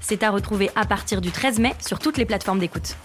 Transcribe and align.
C'est 0.00 0.22
à 0.22 0.30
retrouver 0.30 0.70
à 0.74 0.84
partir 0.86 1.20
du 1.20 1.30
13 1.30 1.58
mai 1.58 1.74
sur 1.80 1.98
toutes 1.98 2.16
les 2.16 2.26
plateformes 2.26 2.58
d'écoute. 2.58 2.96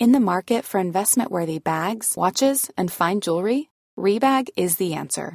In 0.00 0.12
the 0.12 0.20
market 0.20 0.64
for 0.64 0.80
investment-worthy 0.80 1.58
bags, 1.58 2.16
watches, 2.16 2.70
and 2.78 2.90
fine 2.90 3.20
jewelry, 3.20 3.68
Rebag 3.98 4.48
is 4.56 4.76
the 4.76 4.94
answer. 4.94 5.34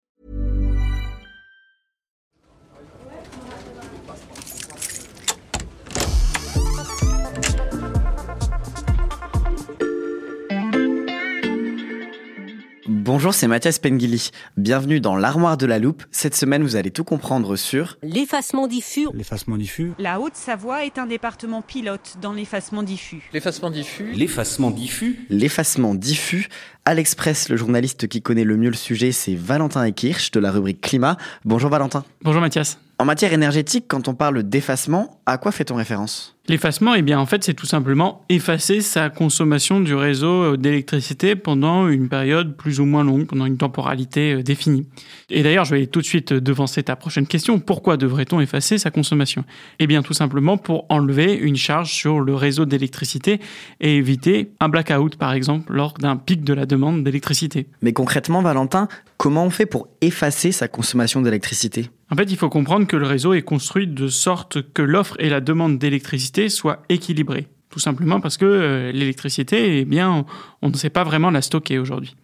Bonjour, 13.13 13.33
c'est 13.33 13.49
Mathias 13.49 13.77
Pengili. 13.77 14.29
Bienvenue 14.55 15.01
dans 15.01 15.17
l'armoire 15.17 15.57
de 15.57 15.65
la 15.65 15.79
loupe. 15.79 16.03
Cette 16.11 16.33
semaine, 16.33 16.63
vous 16.63 16.77
allez 16.77 16.91
tout 16.91 17.03
comprendre 17.03 17.57
sur 17.57 17.97
L'effacement 18.01 18.67
diffus. 18.67 19.09
L'effacement 19.13 19.57
diffus. 19.57 19.91
La 19.99 20.21
Haute-Savoie 20.21 20.85
est 20.85 20.97
un 20.97 21.07
département 21.07 21.61
pilote 21.61 22.15
dans 22.21 22.31
l'effacement 22.31 22.83
diffus. 22.83 23.29
L'effacement 23.33 23.69
diffus. 23.69 24.13
L'effacement 24.13 24.71
diffus. 24.71 25.25
l'effacement 25.29 25.93
diffus. 25.93 26.47
À 26.83 26.95
l'Express, 26.95 27.49
le 27.49 27.57
journaliste 27.57 28.07
qui 28.07 28.23
connaît 28.23 28.43
le 28.43 28.57
mieux 28.57 28.71
le 28.71 28.75
sujet, 28.75 29.11
c'est 29.11 29.35
Valentin 29.35 29.85
Ekirch 29.85 30.31
de 30.31 30.39
la 30.39 30.51
rubrique 30.51 30.81
Climat. 30.81 31.15
Bonjour 31.45 31.69
Valentin. 31.69 32.03
Bonjour 32.23 32.41
Mathias. 32.41 32.79
En 32.97 33.05
matière 33.05 33.33
énergétique, 33.33 33.85
quand 33.87 34.07
on 34.07 34.15
parle 34.15 34.43
d'effacement, 34.43 35.19
à 35.25 35.37
quoi 35.37 35.51
fait-on 35.51 35.75
référence? 35.75 36.35
L'effacement, 36.47 36.95
eh 36.95 37.01
bien, 37.01 37.19
en 37.19 37.25
fait, 37.25 37.43
c'est 37.43 37.53
tout 37.53 37.65
simplement 37.65 38.25
effacer 38.27 38.81
sa 38.81 39.09
consommation 39.09 39.79
du 39.79 39.93
réseau 39.93 40.57
d'électricité 40.57 41.35
pendant 41.35 41.87
une 41.87 42.09
période 42.09 42.57
plus 42.57 42.79
ou 42.79 42.85
moins 42.85 43.03
longue, 43.03 43.25
pendant 43.25 43.45
une 43.45 43.57
temporalité 43.57 44.33
euh, 44.33 44.43
définie. 44.43 44.87
Et 45.29 45.43
d'ailleurs, 45.43 45.65
je 45.65 45.75
vais 45.75 45.85
tout 45.85 46.01
de 46.01 46.05
suite 46.05 46.33
devancer 46.33 46.83
ta 46.83 46.95
prochaine 46.95 47.25
question. 47.25 47.59
Pourquoi 47.59 47.95
devrait-on 47.95 48.39
effacer 48.39 48.79
sa 48.79 48.91
consommation? 48.91 49.45
Eh 49.79 49.87
bien, 49.87 50.01
tout 50.01 50.13
simplement 50.13 50.57
pour 50.57 50.85
enlever 50.89 51.33
une 51.33 51.55
charge 51.55 51.91
sur 51.91 52.19
le 52.19 52.35
réseau 52.35 52.65
d'électricité 52.65 53.39
et 53.79 53.95
éviter 53.95 54.51
un 54.59 54.69
blackout, 54.69 55.15
par 55.15 55.33
exemple, 55.33 55.73
lors 55.73 55.93
d'un 55.93 56.17
pic 56.17 56.43
de 56.43 56.53
la 56.53 56.65
demande 56.71 57.03
d'électricité. 57.03 57.67
Mais 57.81 57.93
concrètement, 57.93 58.41
Valentin, 58.41 58.87
comment 59.17 59.45
on 59.45 59.49
fait 59.49 59.65
pour 59.65 59.87
effacer 60.01 60.51
sa 60.51 60.67
consommation 60.67 61.21
d'électricité? 61.21 61.89
En 62.09 62.15
fait, 62.15 62.31
il 62.31 62.37
faut 62.37 62.49
comprendre 62.49 62.87
que 62.87 62.97
le 62.97 63.05
réseau 63.05 63.33
est 63.33 63.41
construit 63.41 63.87
de 63.87 64.07
sorte 64.07 64.61
que 64.73 64.81
l'offre 64.81 65.15
et 65.19 65.29
la 65.29 65.41
demande 65.41 65.77
d'électricité 65.77 66.49
soient 66.49 66.83
équilibrées. 66.89 67.47
Tout 67.69 67.79
simplement 67.79 68.19
parce 68.19 68.37
que 68.37 68.45
euh, 68.45 68.91
l'électricité, 68.91 69.79
eh 69.79 69.85
bien, 69.85 70.25
on 70.61 70.69
ne 70.69 70.75
sait 70.75 70.89
pas 70.89 71.03
vraiment 71.03 71.31
la 71.31 71.41
stocker 71.41 71.79
aujourd'hui. 71.79 72.15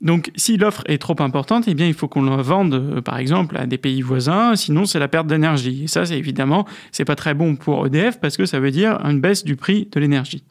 Donc, 0.00 0.30
si 0.36 0.56
l'offre 0.56 0.84
est 0.86 0.98
trop 0.98 1.20
importante, 1.20 1.64
eh 1.66 1.74
bien, 1.74 1.86
il 1.86 1.94
faut 1.94 2.06
qu'on 2.06 2.22
la 2.22 2.40
vende, 2.40 2.74
euh, 2.74 3.00
par 3.00 3.18
exemple, 3.18 3.56
à 3.56 3.66
des 3.66 3.78
pays 3.78 4.00
voisins. 4.00 4.54
Sinon, 4.54 4.84
c'est 4.84 5.00
la 5.00 5.08
perte 5.08 5.26
d'énergie. 5.26 5.84
Et 5.84 5.86
ça, 5.88 6.06
c'est 6.06 6.16
évidemment, 6.16 6.66
c'est 6.92 7.04
pas 7.04 7.16
très 7.16 7.34
bon 7.34 7.56
pour 7.56 7.84
EDF 7.86 8.20
parce 8.20 8.36
que 8.36 8.46
ça 8.46 8.60
veut 8.60 8.70
dire 8.70 9.00
une 9.04 9.20
baisse 9.20 9.44
du 9.44 9.56
prix 9.56 9.88
de 9.90 9.98
l'énergie. 9.98 10.44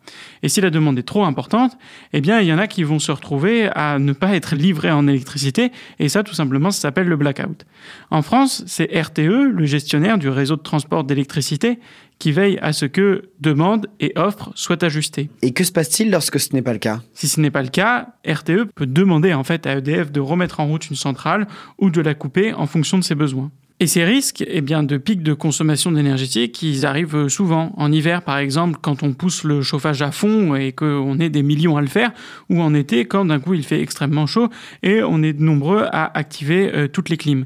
Et 0.43 0.49
si 0.49 0.59
la 0.59 0.69
demande 0.69 0.99
est 0.99 1.03
trop 1.03 1.23
importante, 1.23 1.77
eh 2.11 2.19
bien, 2.19 2.41
il 2.41 2.47
y 2.47 2.53
en 2.53 2.57
a 2.57 2.67
qui 2.67 2.83
vont 2.83 2.99
se 2.99 3.11
retrouver 3.11 3.69
à 3.73 3.99
ne 3.99 4.11
pas 4.11 4.35
être 4.35 4.53
livrés 4.53 4.91
en 4.91 5.07
électricité. 5.07 5.71
Et 5.99 6.09
ça, 6.09 6.23
tout 6.23 6.35
simplement, 6.35 6.69
ça 6.69 6.81
s'appelle 6.81 7.07
le 7.07 7.15
blackout. 7.15 7.65
En 8.11 8.21
France, 8.21 8.63
c'est 8.67 8.93
RTE, 8.93 9.49
le 9.49 9.65
gestionnaire 9.65 10.17
du 10.17 10.27
réseau 10.27 10.57
de 10.57 10.61
transport 10.61 11.05
d'électricité, 11.05 11.79
qui 12.19 12.31
veille 12.31 12.57
à 12.61 12.73
ce 12.73 12.85
que 12.85 13.29
demande 13.39 13.87
et 13.99 14.13
offre 14.15 14.51
soient 14.55 14.83
ajustées. 14.83 15.29
Et 15.41 15.53
que 15.53 15.63
se 15.63 15.71
passe-t-il 15.71 16.11
lorsque 16.11 16.39
ce 16.39 16.53
n'est 16.53 16.61
pas 16.61 16.73
le 16.73 16.79
cas? 16.79 17.01
Si 17.13 17.27
ce 17.27 17.39
n'est 17.39 17.51
pas 17.51 17.61
le 17.61 17.69
cas, 17.69 18.15
RTE 18.25 18.65
peut 18.75 18.87
demander 18.87 19.33
en 19.33 19.43
fait 19.43 19.65
à 19.67 19.77
EDF 19.77 20.11
de 20.11 20.19
remettre 20.19 20.59
en 20.59 20.67
route 20.67 20.89
une 20.89 20.95
centrale 20.95 21.47
ou 21.77 21.89
de 21.89 22.01
la 22.01 22.13
couper 22.13 22.53
en 22.53 22.65
fonction 22.65 22.97
de 22.97 23.03
ses 23.03 23.15
besoins. 23.15 23.51
Et 23.79 23.85
ces 23.85 24.03
risques 24.03 24.43
eh 24.47 24.61
bien, 24.61 24.81
de 24.81 24.97
pics 24.97 25.21
de 25.21 25.33
consommation 25.33 25.91
d'énergétique, 25.91 26.63
ils 26.63 26.87
arrivent 26.87 27.27
souvent. 27.27 27.73
En 27.77 27.91
hiver, 27.91 28.23
par 28.23 28.39
exemple, 28.39 28.79
quand 28.81 29.03
on 29.03 29.13
pousse 29.13 29.43
le 29.43 29.61
chauffage 29.61 30.01
à 30.01 30.11
fond 30.11 30.55
et 30.55 30.71
qu'on 30.71 31.19
est 31.19 31.29
des 31.29 31.43
millions 31.43 31.77
à 31.77 31.81
le 31.81 31.87
faire, 31.87 32.11
ou 32.49 32.59
en 32.59 32.73
été, 32.73 33.05
quand 33.05 33.25
d'un 33.25 33.39
coup 33.39 33.53
il 33.53 33.63
fait 33.63 33.79
extrêmement 33.79 34.25
chaud 34.25 34.49
et 34.81 35.03
on 35.03 35.21
est 35.21 35.39
nombreux 35.39 35.85
à 35.91 36.17
activer 36.17 36.71
euh, 36.73 36.87
toutes 36.87 37.09
les 37.09 37.17
clims. 37.17 37.45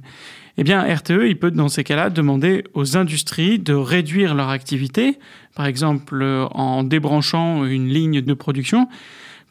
Eh 0.58 0.64
bien, 0.64 0.82
RTE, 0.82 1.26
il 1.28 1.38
peut 1.38 1.52
dans 1.52 1.68
ces 1.68 1.84
cas-là 1.84 2.10
demander 2.10 2.64
aux 2.76 2.96
industries 2.96 3.60
de 3.60 3.74
réduire 3.74 4.34
leur 4.34 4.50
activité, 4.50 5.20
par 5.54 5.66
exemple 5.66 6.22
euh, 6.22 6.46
en 6.52 6.84
débranchant 6.84 7.66
une 7.66 7.90
ligne 7.90 8.22
de 8.22 8.34
production, 8.34 8.88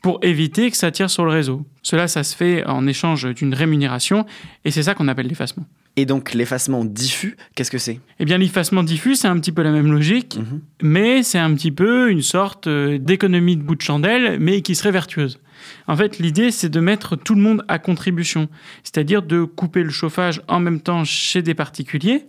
pour 0.00 0.18
éviter 0.22 0.70
que 0.70 0.78
ça 0.78 0.90
tire 0.90 1.10
sur 1.10 1.26
le 1.26 1.30
réseau. 1.30 1.66
Cela, 1.82 2.08
ça 2.08 2.22
se 2.22 2.34
fait 2.34 2.64
en 2.64 2.86
échange 2.86 3.34
d'une 3.34 3.52
rémunération, 3.52 4.24
et 4.64 4.70
c'est 4.70 4.84
ça 4.84 4.94
qu'on 4.94 5.08
appelle 5.08 5.26
l'effacement. 5.26 5.66
Et 5.96 6.06
donc 6.06 6.32
l'effacement 6.34 6.84
diffus, 6.84 7.36
qu'est-ce 7.54 7.70
que 7.70 7.76
c'est? 7.78 8.00
Eh 8.20 8.24
bien, 8.24 8.38
l'effacement 8.38 8.82
diffus, 8.82 9.16
c'est 9.16 9.28
un 9.28 9.38
petit 9.38 9.52
peu 9.52 9.62
la 9.62 9.72
même 9.72 9.90
logique, 9.92 10.38
Mhm. 10.38 10.60
mais 10.82 11.22
c'est 11.22 11.38
un 11.38 11.52
petit 11.54 11.72
peu 11.72 12.10
une 12.10 12.22
sorte 12.22 12.68
euh, 12.68 12.96
d'économie 12.98 13.56
de 13.56 13.62
bout 13.62 13.74
de 13.74 13.82
chandelle, 13.82 14.38
mais 14.40 14.62
qui 14.62 14.74
serait 14.76 14.92
vertueuse. 14.92 15.38
En 15.88 15.96
fait, 15.96 16.18
l'idée, 16.18 16.52
c'est 16.52 16.68
de 16.70 16.80
mettre 16.80 17.16
tout 17.16 17.34
le 17.34 17.42
monde 17.42 17.64
à 17.68 17.78
contribution, 17.78 18.48
c'est-à-dire 18.82 19.22
de 19.22 19.44
couper 19.44 19.82
le 19.82 19.90
chauffage 19.90 20.40
en 20.48 20.60
même 20.60 20.80
temps 20.80 21.04
chez 21.04 21.42
des 21.42 21.54
particuliers 21.54 22.24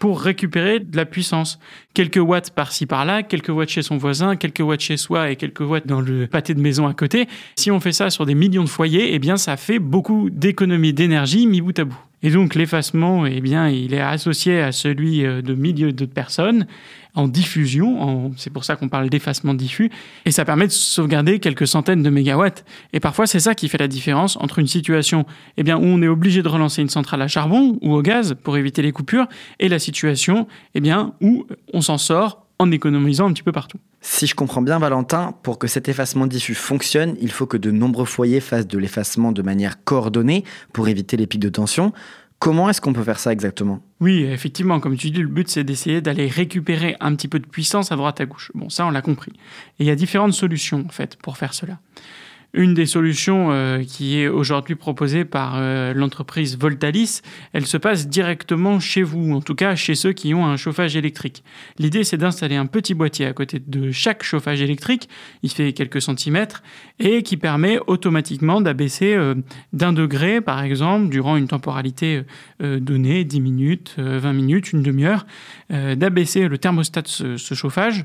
pour 0.00 0.20
récupérer 0.20 0.80
de 0.80 0.96
la 0.96 1.04
puissance. 1.04 1.60
Quelques 1.94 2.16
watts 2.16 2.50
par-ci 2.50 2.86
par-là, 2.86 3.22
quelques 3.22 3.50
watts 3.50 3.68
chez 3.68 3.82
son 3.82 3.98
voisin, 3.98 4.34
quelques 4.34 4.60
watts 4.60 4.80
chez 4.80 4.96
soi 4.96 5.30
et 5.30 5.36
quelques 5.36 5.60
watts 5.60 5.86
dans 5.86 6.00
le 6.00 6.26
pâté 6.26 6.54
de 6.54 6.60
maison 6.60 6.88
à 6.88 6.94
côté. 6.94 7.28
Si 7.56 7.70
on 7.70 7.78
fait 7.78 7.92
ça 7.92 8.10
sur 8.10 8.26
des 8.26 8.34
millions 8.34 8.64
de 8.64 8.68
foyers, 8.68 9.14
eh 9.14 9.20
bien, 9.20 9.36
ça 9.36 9.56
fait 9.56 9.78
beaucoup 9.78 10.28
d'économies 10.30 10.92
d'énergie 10.92 11.46
mis 11.46 11.60
bout 11.60 11.78
à 11.78 11.84
bout. 11.84 12.00
Et 12.22 12.30
donc, 12.30 12.54
l'effacement, 12.54 13.26
eh 13.26 13.40
bien, 13.40 13.68
il 13.68 13.94
est 13.94 14.00
associé 14.00 14.60
à 14.60 14.72
celui 14.72 15.24
euh, 15.24 15.42
de 15.42 15.54
milliers 15.54 15.92
de 15.92 16.04
personnes 16.04 16.66
en 17.14 17.28
diffusion. 17.28 18.32
C'est 18.36 18.50
pour 18.50 18.64
ça 18.64 18.76
qu'on 18.76 18.88
parle 18.88 19.10
d'effacement 19.10 19.54
diffus. 19.54 19.90
Et 20.24 20.30
ça 20.30 20.44
permet 20.44 20.66
de 20.66 20.72
sauvegarder 20.72 21.40
quelques 21.40 21.66
centaines 21.66 22.02
de 22.02 22.10
mégawatts. 22.10 22.64
Et 22.92 23.00
parfois, 23.00 23.26
c'est 23.26 23.40
ça 23.40 23.54
qui 23.54 23.68
fait 23.68 23.78
la 23.78 23.88
différence 23.88 24.36
entre 24.36 24.58
une 24.58 24.66
situation 24.66 25.26
eh 25.56 25.62
bien, 25.62 25.76
où 25.76 25.84
on 25.84 26.00
est 26.02 26.08
obligé 26.08 26.42
de 26.42 26.48
relancer 26.48 26.80
une 26.80 26.88
centrale 26.88 27.20
à 27.22 27.28
charbon 27.28 27.78
ou 27.82 27.92
au 27.92 28.02
gaz 28.02 28.34
pour 28.42 28.56
éviter 28.56 28.82
les 28.82 28.92
coupures 28.92 29.26
et 29.60 29.68
la 29.68 29.78
situation 29.78 30.46
eh 30.74 30.80
bien, 30.80 31.12
où 31.20 31.46
on 31.74 31.80
s'en 31.80 31.98
sort 31.98 32.41
en 32.62 32.70
économisant 32.70 33.28
un 33.28 33.32
petit 33.32 33.42
peu 33.42 33.52
partout. 33.52 33.78
Si 34.00 34.26
je 34.26 34.34
comprends 34.34 34.62
bien, 34.62 34.78
Valentin, 34.78 35.34
pour 35.42 35.58
que 35.58 35.66
cet 35.66 35.88
effacement 35.88 36.26
diffus 36.26 36.54
fonctionne, 36.54 37.16
il 37.20 37.30
faut 37.30 37.46
que 37.46 37.56
de 37.56 37.70
nombreux 37.70 38.04
foyers 38.04 38.40
fassent 38.40 38.66
de 38.66 38.78
l'effacement 38.78 39.32
de 39.32 39.42
manière 39.42 39.84
coordonnée 39.84 40.44
pour 40.72 40.88
éviter 40.88 41.16
les 41.16 41.26
pics 41.26 41.40
de 41.40 41.48
tension. 41.48 41.92
Comment 42.38 42.68
est-ce 42.68 42.80
qu'on 42.80 42.92
peut 42.92 43.04
faire 43.04 43.20
ça 43.20 43.32
exactement? 43.32 43.80
Oui, 44.00 44.24
effectivement, 44.24 44.80
comme 44.80 44.96
tu 44.96 45.10
dis, 45.10 45.20
le 45.20 45.28
but 45.28 45.48
c'est 45.48 45.62
d'essayer 45.62 46.00
d'aller 46.00 46.26
récupérer 46.26 46.96
un 46.98 47.14
petit 47.14 47.28
peu 47.28 47.38
de 47.38 47.46
puissance 47.46 47.92
à 47.92 47.96
droite 47.96 48.20
à 48.20 48.26
gauche. 48.26 48.50
Bon, 48.54 48.68
ça 48.68 48.84
on 48.84 48.90
l'a 48.90 49.02
compris. 49.02 49.32
Et 49.78 49.84
il 49.84 49.86
y 49.86 49.90
a 49.90 49.94
différentes 49.94 50.32
solutions 50.32 50.84
en 50.84 50.90
fait 50.90 51.16
pour 51.16 51.36
faire 51.36 51.54
cela. 51.54 51.78
Une 52.54 52.74
des 52.74 52.84
solutions 52.84 53.50
euh, 53.50 53.82
qui 53.82 54.18
est 54.18 54.28
aujourd'hui 54.28 54.74
proposée 54.74 55.24
par 55.24 55.54
euh, 55.56 55.94
l'entreprise 55.94 56.58
Voltalis, 56.58 57.22
elle 57.54 57.64
se 57.64 57.78
passe 57.78 58.08
directement 58.08 58.78
chez 58.78 59.02
vous, 59.02 59.32
en 59.32 59.40
tout 59.40 59.54
cas 59.54 59.74
chez 59.74 59.94
ceux 59.94 60.12
qui 60.12 60.34
ont 60.34 60.44
un 60.44 60.58
chauffage 60.58 60.94
électrique. 60.94 61.44
L'idée 61.78 62.04
c'est 62.04 62.18
d'installer 62.18 62.56
un 62.56 62.66
petit 62.66 62.92
boîtier 62.92 63.24
à 63.24 63.32
côté 63.32 63.58
de 63.58 63.90
chaque 63.90 64.22
chauffage 64.22 64.60
électrique, 64.60 65.08
il 65.42 65.50
fait 65.50 65.72
quelques 65.72 66.02
centimètres, 66.02 66.62
et 66.98 67.22
qui 67.22 67.38
permet 67.38 67.78
automatiquement 67.86 68.60
d'abaisser 68.60 69.14
euh, 69.14 69.34
d'un 69.72 69.94
degré, 69.94 70.42
par 70.42 70.62
exemple, 70.62 71.08
durant 71.08 71.38
une 71.38 71.48
temporalité 71.48 72.22
donnée, 72.60 73.24
10 73.24 73.40
minutes, 73.40 73.96
euh, 73.98 74.18
20 74.18 74.32
minutes, 74.34 74.72
une 74.72 74.82
demi-heure, 74.82 75.26
d'abaisser 75.70 76.48
le 76.48 76.58
thermostat 76.58 77.02
de 77.02 77.36
ce 77.36 77.54
chauffage 77.54 78.04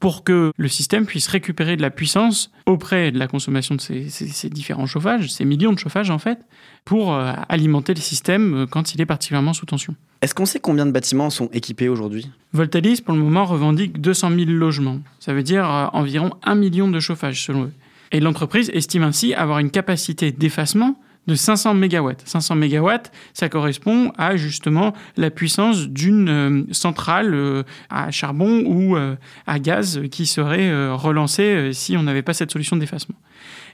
pour 0.00 0.22
que 0.24 0.52
le 0.56 0.68
système 0.68 1.06
puisse 1.06 1.26
récupérer 1.26 1.76
de 1.76 1.82
la 1.82 1.90
puissance 1.90 2.50
auprès 2.66 3.10
de 3.10 3.18
la 3.18 3.26
consommation 3.26 3.74
de 3.74 3.80
ces, 3.80 4.08
ces- 4.08 4.28
ces 4.28 4.48
différents 4.48 4.86
chauffages, 4.86 5.30
ces 5.32 5.44
millions 5.44 5.72
de 5.72 5.78
chauffages 5.78 6.10
en 6.10 6.18
fait, 6.18 6.38
pour 6.84 7.12
euh, 7.14 7.32
alimenter 7.48 7.94
le 7.94 8.00
système 8.00 8.54
euh, 8.54 8.66
quand 8.66 8.94
il 8.94 9.00
est 9.00 9.06
particulièrement 9.06 9.52
sous 9.52 9.66
tension. 9.66 9.94
Est-ce 10.22 10.34
qu'on 10.34 10.46
sait 10.46 10.60
combien 10.60 10.86
de 10.86 10.92
bâtiments 10.92 11.30
sont 11.30 11.48
équipés 11.52 11.88
aujourd'hui? 11.88 12.30
Voltalis, 12.52 13.00
pour 13.02 13.14
le 13.14 13.20
moment, 13.20 13.44
revendique 13.44 14.00
200 14.00 14.30
000 14.36 14.50
logements. 14.50 14.98
Ça 15.20 15.32
veut 15.34 15.42
dire 15.42 15.64
euh, 15.68 15.86
environ 15.92 16.30
1 16.44 16.54
million 16.54 16.88
de 16.88 17.00
chauffages, 17.00 17.42
selon 17.44 17.64
eux. 17.64 17.72
Et 18.12 18.20
l'entreprise 18.20 18.70
estime 18.72 19.02
ainsi 19.02 19.34
avoir 19.34 19.58
une 19.58 19.70
capacité 19.70 20.32
d'effacement 20.32 20.98
de 21.28 21.34
500 21.34 21.74
MW. 21.74 22.12
500 22.24 22.56
MW, 22.56 22.90
ça 23.34 23.48
correspond 23.50 24.12
à 24.16 24.36
justement 24.36 24.94
la 25.16 25.30
puissance 25.30 25.86
d'une 25.86 26.28
euh, 26.28 26.64
centrale 26.72 27.34
euh, 27.34 27.62
à 27.90 28.10
charbon 28.10 28.64
ou 28.64 28.96
euh, 28.96 29.14
à 29.46 29.58
gaz 29.58 30.00
qui 30.10 30.24
serait 30.26 30.92
relancée 30.92 31.72
si 31.74 31.96
on 31.96 32.02
n'avait 32.02 32.22
pas 32.22 32.32
cette 32.32 32.50
solution 32.50 32.76
d'effacement. 32.76 33.16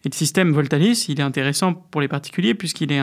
Et 0.04 0.08
le 0.08 0.14
système 0.14 0.50
Voltalis, 0.52 1.06
il 1.08 1.20
est 1.20 1.22
intéressant 1.22 1.74
pour 1.74 2.00
les 2.00 2.08
particuliers 2.08 2.54
puisqu'il 2.54 2.92
est 2.92 3.02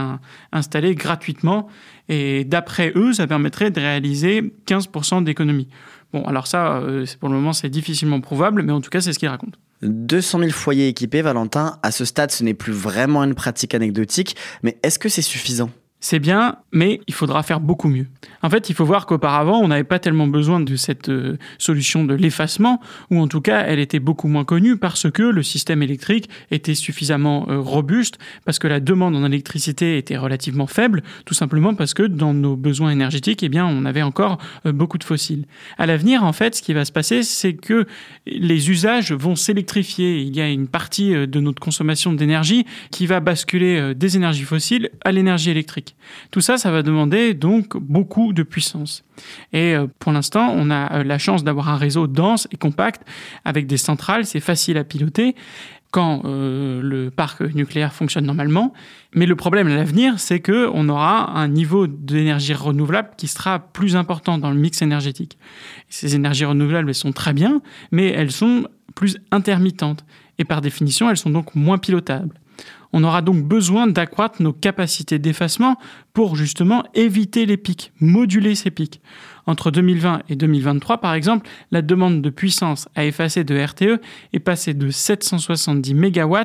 installé 0.52 0.96
gratuitement 0.96 1.68
et 2.10 2.44
d'après 2.44 2.92
eux, 2.96 3.14
ça 3.14 3.26
permettrait 3.28 3.72
de 3.72 3.80
réaliser 3.80 4.54
15% 4.68 5.24
d'économie. 5.24 5.70
Bon, 6.14 6.24
alors 6.24 6.46
ça, 6.46 6.84
pour 7.20 7.30
le 7.30 7.36
moment, 7.36 7.54
c'est 7.54 7.70
difficilement 7.70 8.20
prouvable, 8.20 8.64
mais 8.64 8.74
en 8.74 8.82
tout 8.82 8.90
cas, 8.90 9.02
c'est 9.02 9.14
ce 9.14 9.20
qu'ils 9.20 9.30
racontent. 9.30 9.58
200 9.82 10.40
000 10.40 10.52
foyers 10.52 10.88
équipés, 10.88 11.22
Valentin, 11.22 11.80
à 11.84 11.92
ce 11.92 12.06
stade, 12.06 12.32
ce 12.32 12.44
n'est 12.44 12.54
plus 12.54 12.74
vraiment 12.74 13.24
une 13.24 13.36
pratique 13.36 13.74
anecdotique, 13.74 14.36
mais 14.64 14.78
est-ce 14.84 15.00
que 15.00 15.10
c'est 15.10 15.22
suffisant? 15.22 15.70
C'est 16.04 16.18
bien, 16.18 16.56
mais 16.72 17.00
il 17.06 17.14
faudra 17.14 17.44
faire 17.44 17.60
beaucoup 17.60 17.88
mieux. 17.88 18.08
En 18.42 18.50
fait, 18.50 18.72
il 18.72 18.76
faut 18.76 18.86
voir 18.86 19.06
qu'auparavant, 19.06 19.60
on 19.60 19.68
n'avait 19.68 19.84
pas 19.84 20.00
tellement 20.00 20.26
besoin 20.26 20.60
de 20.60 20.76
cette 20.76 21.10
euh, 21.10 21.38
solution 21.60 22.06
de 22.06 22.16
l'effacement, 22.16 22.82
ou 23.12 23.20
en 23.20 23.28
tout 23.28 23.40
cas, 23.40 23.66
elle 23.68 23.78
était 23.78 24.00
beaucoup 24.00 24.28
moins 24.28 24.44
connue 24.44 24.78
parce 24.78 25.12
que 25.12 25.22
le 25.22 25.44
système 25.44 25.84
électrique 25.84 26.28
était 26.50 26.74
suffisamment 26.74 27.46
euh, 27.50 27.60
robuste, 27.60 28.18
parce 28.46 28.58
que 28.58 28.68
la 28.68 28.80
demande 28.80 29.16
en 29.16 29.24
électricité 29.24 30.00
était 30.00 30.18
relativement 30.18 30.66
faible, 30.66 31.04
tout 31.26 31.36
simplement 31.36 31.76
parce 31.76 31.94
que 31.94 32.02
dans 32.02 32.34
nos 32.34 32.56
besoins 32.56 32.90
énergétiques, 32.90 33.44
eh 33.44 33.50
bien, 33.50 33.68
on 33.68 33.86
avait 33.86 34.02
encore 34.02 34.40
euh, 34.66 34.72
beaucoup 34.72 34.98
de 34.98 35.04
fossiles. 35.04 35.46
À 35.78 35.86
l'avenir, 35.86 36.24
en 36.24 36.34
fait, 36.34 36.56
ce 36.56 36.64
qui 36.64 36.74
va 36.74 36.84
se 36.84 36.92
passer, 36.92 37.22
c'est 37.22 37.54
que 37.54 37.86
les 38.26 38.72
usages 38.72 39.12
vont 39.12 39.36
s'électrifier. 39.36 40.22
Il 40.22 40.36
y 40.36 40.42
a 40.42 40.50
une 40.50 40.68
partie 40.68 41.12
de 41.12 41.40
notre 41.40 41.62
consommation 41.62 42.12
d'énergie 42.12 42.66
qui 42.90 43.06
va 43.06 43.20
basculer 43.20 43.94
des 43.94 44.16
énergies 44.16 44.46
fossiles 44.46 44.90
à 45.06 45.12
l'énergie 45.12 45.52
électrique. 45.52 45.91
Tout 46.32 46.42
ça, 46.42 46.58
ça 46.58 46.72
va 46.72 46.84
demander 46.84 47.34
donc 47.34 47.78
beaucoup 47.78 48.34
de 48.34 48.44
puissance. 48.44 49.04
Et 49.54 49.76
euh, 49.76 49.88
pour 50.00 50.12
l'instant, 50.12 50.54
on 50.56 50.70
a 50.70 51.00
euh, 51.00 51.04
la 51.04 51.18
chance 51.18 51.44
d'avoir 51.44 51.70
un 51.70 51.78
réseau 51.78 52.08
dense 52.08 52.48
et 52.52 52.58
compact 52.58 53.04
avec 53.46 53.68
des 53.68 53.78
centrales, 53.78 54.26
c'est 54.26 54.40
facile 54.40 54.78
à 54.78 54.84
piloter 54.84 55.36
quand 55.92 56.22
euh, 56.24 56.82
le 56.82 57.12
parc 57.12 57.42
nucléaire 57.42 57.94
fonctionne 57.94 58.26
normalement. 58.26 58.74
Mais 59.14 59.26
le 59.26 59.36
problème 59.36 59.68
à 59.68 59.76
l'avenir, 59.76 60.20
c'est 60.20 60.40
que 60.40 60.70
on 60.74 60.88
aura 60.90 61.38
un 61.38 61.50
niveau 61.50 61.86
d'énergie 61.86 62.54
renouvelable 62.54 63.10
qui 63.18 63.28
sera 63.28 63.60
plus 63.60 63.96
important 63.96 64.38
dans 64.38 64.50
le 64.50 64.56
mix 64.56 64.82
énergétique. 64.82 65.38
Ces 65.90 66.16
énergies 66.16 66.46
renouvelables, 66.46 66.90
elles 66.90 66.96
sont 66.96 67.12
très 67.12 67.34
bien, 67.34 67.62
mais 67.92 68.08
elles 68.08 68.32
sont 68.32 68.68
plus 68.96 69.18
intermittentes. 69.32 70.06
Et 70.38 70.46
par 70.46 70.62
définition, 70.62 71.10
elles 71.10 71.18
sont 71.18 71.30
donc 71.30 71.56
moins 71.56 71.78
pilotables. 71.78 72.41
On 72.94 73.04
aura 73.04 73.22
donc 73.22 73.44
besoin 73.44 73.88
d'accroître 73.88 74.42
nos 74.42 74.54
capacités 74.54 75.20
d'effacement 75.20 75.78
pour 76.14 76.36
justement 76.36 76.84
éviter 76.94 77.46
les 77.46 77.58
pics, 77.58 77.92
moduler 78.00 78.56
ces 78.56 78.72
pics. 78.72 79.02
Entre 79.48 79.72
2020 79.72 80.24
et 80.30 80.36
2023, 80.36 81.00
par 81.00 81.14
exemple, 81.14 81.48
la 81.72 81.82
demande 81.82 82.22
de 82.22 82.30
puissance 82.30 82.88
à 82.96 83.06
effacer 83.06 83.44
de 83.44 83.58
RTE 83.58 84.02
est 84.34 84.40
passée 84.40 84.74
de 84.74 84.90
770 84.90 85.94
MW 85.94 86.38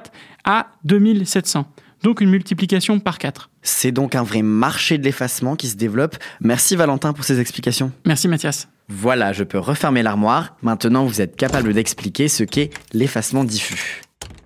à 0.44 0.68
2700. 0.84 1.66
Donc 2.02 2.20
une 2.20 2.30
multiplication 2.30 3.00
par 3.00 3.18
4. 3.18 3.50
C'est 3.62 3.90
donc 3.90 4.14
un 4.14 4.22
vrai 4.22 4.42
marché 4.42 4.98
de 4.98 5.04
l'effacement 5.04 5.56
qui 5.56 5.66
se 5.66 5.76
développe. 5.76 6.16
Merci 6.40 6.76
Valentin 6.76 7.12
pour 7.12 7.24
ces 7.24 7.40
explications. 7.40 7.90
Merci 8.04 8.28
Mathias. 8.28 8.68
Voilà, 8.88 9.32
je 9.32 9.42
peux 9.42 9.58
refermer 9.58 10.02
l'armoire. 10.02 10.56
Maintenant, 10.62 11.04
vous 11.04 11.20
êtes 11.20 11.36
capable 11.36 11.72
d'expliquer 11.74 12.28
ce 12.28 12.44
qu'est 12.44 12.70
l'effacement 12.92 13.42
diffus. 13.42 14.02